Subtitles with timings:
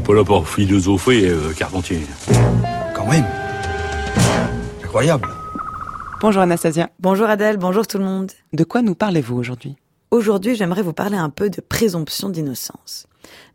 [0.00, 2.00] n'est pas là pour philosopher, euh, Carpentier.
[2.94, 3.24] Quand même.
[4.82, 5.28] Incroyable.
[6.20, 6.90] Bonjour Anastasia.
[7.00, 8.30] Bonjour Adèle, bonjour tout le monde.
[8.52, 9.76] De quoi nous parlez-vous aujourd'hui?
[10.10, 13.06] Aujourd'hui, j'aimerais vous parler un peu de présomption d'innocence.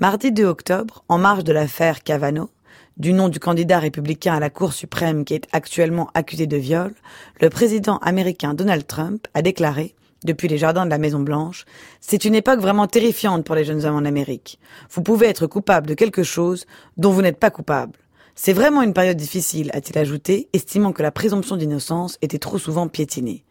[0.00, 2.50] Mardi 2 octobre, en marge de l'affaire Cavano,
[2.96, 6.94] du nom du candidat républicain à la Cour suprême qui est actuellement accusé de viol,
[7.40, 9.94] le président américain Donald Trump a déclaré
[10.24, 11.64] depuis les jardins de la Maison Blanche,
[12.00, 14.58] c'est une époque vraiment terrifiante pour les jeunes hommes en Amérique.
[14.90, 17.98] Vous pouvez être coupable de quelque chose dont vous n'êtes pas coupable.
[18.34, 22.86] C'est vraiment une période difficile, a-t-il ajouté, estimant que la présomption d'innocence était trop souvent
[22.86, 23.44] piétinée.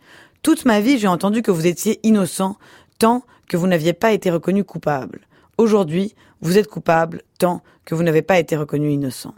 [0.43, 2.55] Toute ma vie, j'ai entendu que vous étiez innocent
[2.99, 5.27] tant que vous n'aviez pas été reconnu coupable.
[5.57, 9.33] Aujourd'hui, vous êtes coupable tant que vous n'avez pas été reconnu innocent.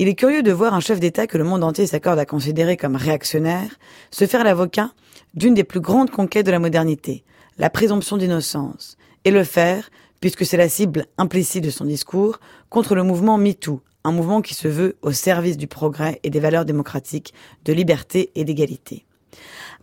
[0.00, 2.78] Il est curieux de voir un chef d'État que le monde entier s'accorde à considérer
[2.78, 3.68] comme réactionnaire
[4.10, 4.92] se faire l'avocat
[5.34, 7.22] d'une des plus grandes conquêtes de la modernité,
[7.58, 9.90] la présomption d'innocence, et le faire,
[10.22, 12.40] puisque c'est la cible implicite de son discours,
[12.70, 16.40] contre le mouvement MeToo, un mouvement qui se veut au service du progrès et des
[16.40, 17.34] valeurs démocratiques,
[17.66, 19.04] de liberté et d'égalité.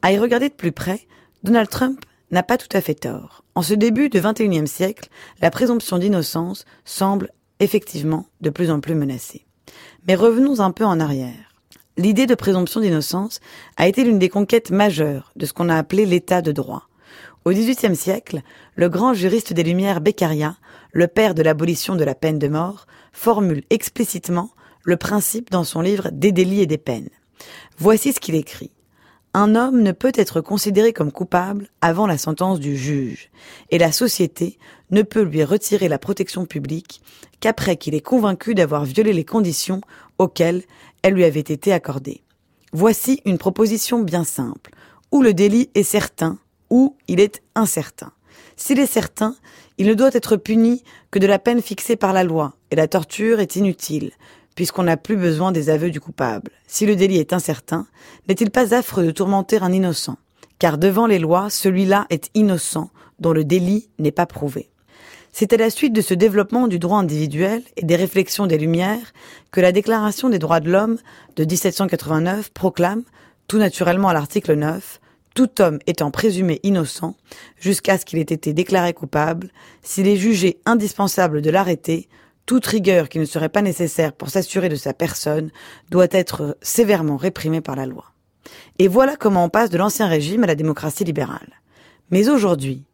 [0.02, 1.02] À y regarder de plus près,
[1.44, 3.44] Donald Trump n'a pas tout à fait tort.
[3.54, 5.09] En ce début du XXIe siècle,
[5.42, 9.47] la présomption d'innocence semble effectivement de plus en plus menacée.
[10.08, 11.54] Mais revenons un peu en arrière.
[11.98, 13.40] L'idée de présomption d'innocence
[13.76, 16.88] a été l'une des conquêtes majeures de ce qu'on a appelé l'état de droit.
[17.44, 18.42] Au XVIIIe siècle,
[18.76, 20.58] le grand juriste des Lumières Beccaria,
[20.92, 24.52] le père de l'abolition de la peine de mort, formule explicitement
[24.84, 27.09] le principe dans son livre Des délits et des peines.
[27.78, 28.72] Voici ce qu'il écrit
[29.38, 33.30] un homme ne peut être considéré comme coupable avant la sentence du juge,
[33.70, 34.58] et la société
[34.90, 37.04] ne peut lui retirer la protection publique
[37.40, 39.82] qu'après qu'il est convaincu d'avoir violé les conditions
[40.18, 40.64] auxquelles
[41.04, 42.24] elle lui avait été accordée.
[42.74, 44.72] Voici une proposition bien simple,
[45.12, 46.40] où le délit est certain,
[46.72, 48.14] ou il est incertain.
[48.56, 49.36] S'il est certain,
[49.78, 52.88] il ne doit être puni que de la peine fixée par la loi, et la
[52.88, 54.14] torture est inutile,
[54.58, 56.50] puisqu'on n'a plus besoin des aveux du coupable.
[56.66, 57.86] Si le délit est incertain,
[58.28, 60.18] n'est-il pas affreux de tourmenter un innocent?
[60.57, 64.72] Car devant les lois, celui-là est innocent, dont le délit n'est pas prouvé.
[65.31, 69.13] C'est à la suite de ce développement du droit individuel et des réflexions des Lumières
[69.51, 70.97] que la Déclaration des droits de l'homme
[71.35, 73.03] de 1789 proclame,
[73.47, 75.00] tout naturellement à l'article 9,
[75.35, 77.16] tout homme étant présumé innocent
[77.59, 79.51] jusqu'à ce qu'il ait été déclaré coupable,
[79.84, 82.09] s'il est jugé indispensable de l'arrêter
[82.47, 85.52] toute rigueur qui ne serait pas nécessaire pour s'assurer de sa personne
[85.91, 88.06] doit être sévèrement réprimée par la loi.
[88.80, 91.59] Et voilà comment on passe de l'ancien régime à la démocratie libérale.
[92.09, 92.85] Mais aujourd'hui,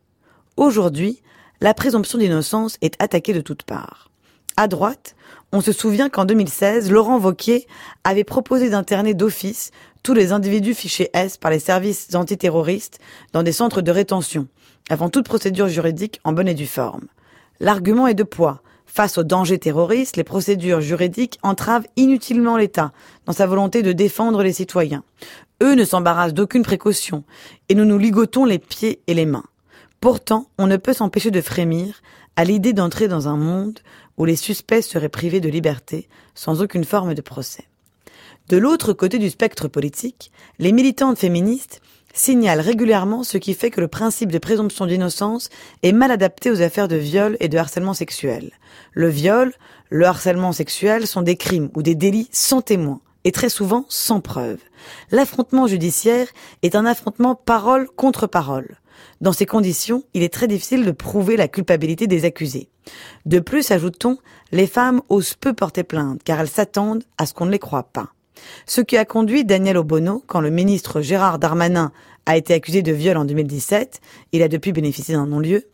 [0.57, 1.21] aujourd'hui,
[1.61, 4.09] la présomption d'innocence est attaquée de toutes parts.
[4.57, 5.15] À droite,
[5.51, 7.67] on se souvient qu'en 2016, Laurent Vauquier
[8.03, 9.69] avait proposé d'interner d'office
[10.01, 12.99] tous les individus fichés S par les services antiterroristes
[13.33, 14.47] dans des centres de rétention,
[14.89, 17.05] avant toute procédure juridique en bonne et due forme.
[17.59, 18.61] L'argument est de poids.
[18.95, 22.91] Face aux dangers terroristes, les procédures juridiques entravent inutilement l'État
[23.25, 25.03] dans sa volonté de défendre les citoyens.
[25.63, 27.23] Eux ne s'embarrassent d'aucune précaution
[27.69, 29.45] et nous nous ligotons les pieds et les mains.
[29.99, 32.03] Pourtant, on ne peut s'empêcher de frémir
[32.35, 33.79] à l'idée d'entrer dans un monde
[34.17, 37.63] où les suspects seraient privés de liberté sans aucune forme de procès.
[38.49, 41.81] De l'autre côté du spectre politique, les militantes féministes
[42.13, 45.49] signale régulièrement ce qui fait que le principe de présomption d'innocence
[45.81, 48.51] est mal adapté aux affaires de viol et de harcèlement sexuel.
[48.93, 49.51] Le viol,
[49.89, 54.21] le harcèlement sexuel sont des crimes ou des délits sans témoin et très souvent sans
[54.21, 54.59] preuve.
[55.11, 56.27] L'affrontement judiciaire
[56.61, 58.77] est un affrontement parole contre parole.
[59.21, 62.69] Dans ces conditions, il est très difficile de prouver la culpabilité des accusés.
[63.25, 64.17] De plus, ajoutons,
[64.51, 67.83] les femmes osent peu porter plainte car elles s'attendent à ce qu'on ne les croit
[67.83, 68.09] pas.
[68.65, 71.91] Ce qui a conduit Daniel Obono, quand le ministre Gérard Darmanin
[72.25, 73.99] a été accusé de viol en 2017,
[74.31, 75.65] il a depuis bénéficié d'un non-lieu,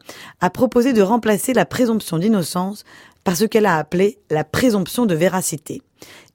[0.41, 2.83] à proposer de remplacer la présomption d'innocence
[3.23, 5.81] par ce qu'elle a appelé la présomption de véracité.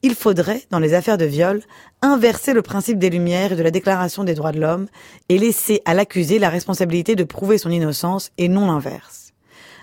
[0.02, 1.62] Il faudrait, dans les affaires de viol,
[2.02, 4.86] inverser le principe des Lumières et de la Déclaration des droits de l'homme
[5.28, 9.32] et laisser à l'accusé la responsabilité de prouver son innocence et non l'inverse.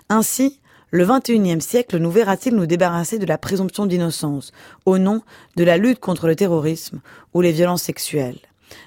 [0.10, 4.52] Ainsi, le XXIe siècle nous verra-t-il nous débarrasser de la présomption d'innocence
[4.86, 5.22] au nom
[5.56, 7.00] de la lutte contre le terrorisme
[7.34, 8.40] ou les violences sexuelles?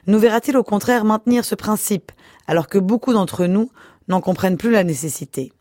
[0.07, 2.13] Nous verra-t-il au contraire maintenir ce principe
[2.47, 3.71] alors que beaucoup d'entre nous
[4.09, 5.53] n'en comprennent plus la nécessité?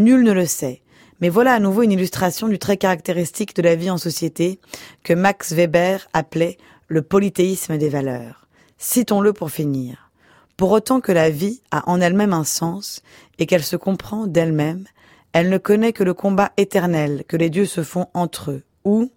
[0.00, 0.82] Nul ne le sait.
[1.20, 4.58] Mais voilà à nouveau une illustration du trait caractéristique de la vie en société
[5.04, 6.58] que Max Weber appelait
[6.88, 8.48] le polythéisme des valeurs.
[8.78, 10.10] Citons-le pour finir.
[10.56, 13.00] Pour autant que la vie a en elle-même un sens
[13.38, 14.84] et qu'elle se comprend d'elle-même,
[15.34, 19.10] elle ne connaît que le combat éternel que les dieux se font entre eux, ou,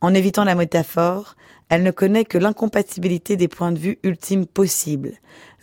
[0.00, 1.34] en évitant la métaphore,
[1.68, 5.14] elle ne connaît que l'incompatibilité des points de vue ultimes possibles,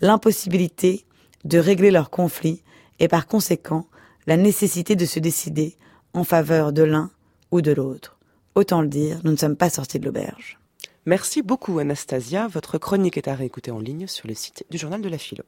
[0.02, 1.06] l'impossibilité
[1.46, 2.62] de régler leurs conflits
[3.00, 3.88] et par conséquent
[4.28, 5.78] la nécessité de se décider
[6.14, 7.10] en faveur de l'un
[7.52, 8.18] ou de l'autre.
[8.56, 10.60] Autant le dire, nous ne sommes pas sortis de l'auberge.
[11.06, 12.50] Merci beaucoup Anastasia.
[12.50, 15.46] Votre chronique est à réécouter en ligne sur le site du journal de la philo.